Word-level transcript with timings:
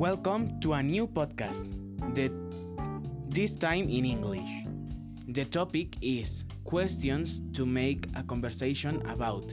Welcome 0.00 0.60
to 0.60 0.72
a 0.72 0.82
new 0.82 1.06
podcast, 1.06 1.68
the, 2.14 2.32
this 3.28 3.52
time 3.52 3.90
in 3.90 4.06
English. 4.06 4.48
The 5.28 5.44
topic 5.44 5.94
is 6.00 6.44
questions 6.64 7.42
to 7.52 7.66
make 7.66 8.06
a 8.16 8.22
conversation 8.22 9.04
about 9.06 9.44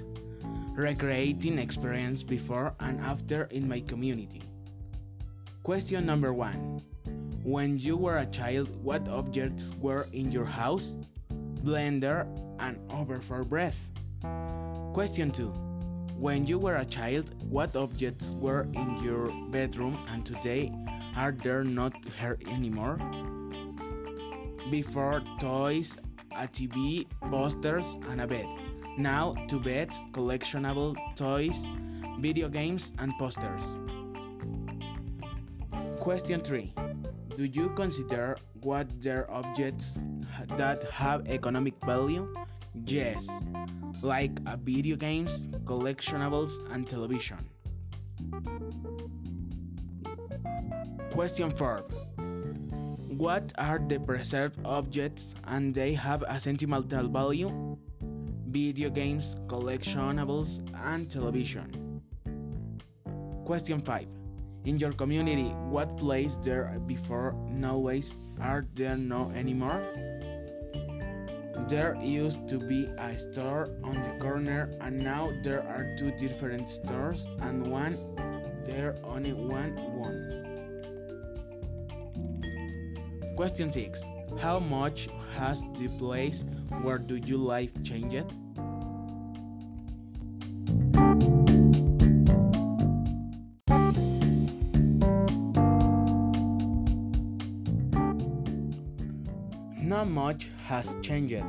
recreating 0.71 1.59
experience 1.59 2.23
before 2.23 2.73
and 2.79 3.01
after 3.01 3.49
in 3.51 3.67
my 3.67 3.81
community. 3.81 4.41
Question 5.63 6.05
number 6.05 6.31
one 6.31 6.81
When 7.43 7.77
you 7.77 7.97
were 7.97 8.19
a 8.19 8.25
child, 8.27 8.69
what 8.81 9.05
objects 9.09 9.73
were 9.81 10.07
in 10.13 10.31
your 10.31 10.45
house? 10.45 10.95
Blender 11.65 12.23
and 12.59 12.79
over 12.89 13.19
for 13.19 13.43
breath. 13.43 13.75
Question 14.93 15.29
2 15.29 15.66
when 16.19 16.47
you 16.47 16.57
were 16.57 16.77
a 16.77 16.85
child, 16.85 17.29
what 17.49 17.75
objects 17.75 18.31
were 18.39 18.67
in 18.73 18.97
your 19.03 19.31
bedroom 19.51 19.97
and 20.09 20.25
today 20.25 20.71
are 21.15 21.31
there 21.31 21.63
not 21.63 21.93
here 22.19 22.39
anymore? 22.49 22.97
Before 24.71 25.21
toys, 25.39 25.95
a 26.31 26.47
TV, 26.47 27.05
posters, 27.29 27.97
and 28.09 28.21
a 28.21 28.27
bed. 28.27 28.47
Now 28.97 29.35
two 29.47 29.59
beds, 29.59 29.95
collectionable 30.11 30.95
toys, 31.15 31.69
video 32.19 32.49
games, 32.49 32.93
and 32.97 33.13
posters. 33.19 33.63
Question 35.99 36.41
3. 36.41 36.73
Do 37.37 37.45
you 37.45 37.69
consider 37.75 38.37
what 38.61 38.87
their 39.03 39.29
objects 39.29 39.99
that 40.57 40.83
have 40.85 41.27
economic 41.27 41.75
value? 41.85 42.33
Yes 42.73 43.27
like 44.01 44.31
uh, 44.45 44.57
video 44.57 44.95
games, 44.95 45.47
collectionables, 45.65 46.53
and 46.71 46.87
television. 46.87 47.49
Question 51.11 51.51
4. 51.51 51.85
What 53.17 53.51
are 53.57 53.79
the 53.79 53.99
preserved 53.99 54.59
objects 54.65 55.33
and 55.45 55.73
they 55.73 55.93
have 55.93 56.23
a 56.27 56.39
sentimental 56.39 57.07
value? 57.07 57.77
Video 58.49 58.89
games, 58.89 59.35
collectionables, 59.47 60.61
and 60.85 61.09
television. 61.09 62.01
Question 63.45 63.81
5. 63.81 64.07
In 64.65 64.77
your 64.77 64.91
community, 64.91 65.49
what 65.71 65.97
place 65.97 66.37
there 66.43 66.79
before 66.85 67.33
nowadays 67.49 68.17
are 68.39 68.67
there 68.75 68.97
no 68.97 69.31
anymore? 69.31 69.81
There 71.67 71.97
used 72.01 72.47
to 72.49 72.59
be 72.59 72.85
a 72.97 73.17
store 73.17 73.69
on 73.83 74.01
the 74.03 74.17
corner 74.19 74.71
and 74.79 74.97
now 74.97 75.31
there 75.43 75.63
are 75.63 75.95
two 75.97 76.11
different 76.11 76.69
stores 76.69 77.27
and 77.41 77.67
one 77.67 77.97
there 78.67 78.95
only 79.03 79.33
one 79.33 79.75
one. 79.95 80.43
Question 83.35 83.71
6. 83.71 84.01
How 84.39 84.59
much 84.59 85.09
has 85.35 85.61
the 85.79 85.87
place 85.97 86.43
where 86.81 86.97
do 86.97 87.15
you 87.15 87.37
live 87.37 87.71
changed? 87.83 88.33
Not 99.87 100.09
much 100.09 100.51
has 100.65 100.93
changed. 101.01 101.41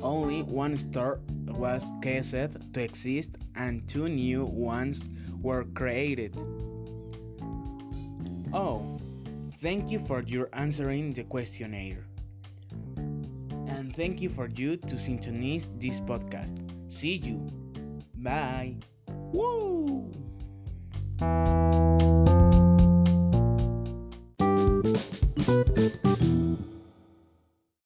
Only 0.00 0.42
one 0.44 0.78
store 0.78 1.20
was 1.46 1.90
caused 2.02 2.32
to 2.72 2.82
exist 2.82 3.36
and 3.54 3.86
two 3.86 4.08
new 4.08 4.46
ones 4.46 5.04
were 5.42 5.64
created. 5.74 6.34
Oh, 8.50 8.96
thank 9.60 9.90
you 9.90 9.98
for 9.98 10.22
your 10.22 10.48
answering 10.54 11.12
the 11.12 11.24
questionnaire. 11.24 12.06
And 12.96 13.94
thank 13.94 14.22
you 14.22 14.30
for 14.30 14.48
you 14.48 14.78
to 14.78 14.98
synchronize 14.98 15.68
this 15.76 16.00
podcast. 16.00 16.56
See 16.88 17.16
you. 17.16 17.46
Bye. 18.16 18.76
Woo! 19.32 20.10